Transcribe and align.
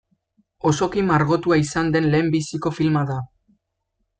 Osoki 0.69 1.03
margotua 1.09 1.59
izan 1.65 1.91
den 1.97 2.09
lehenbiziko 2.15 2.73
filma 2.79 3.05
da. 3.13 3.19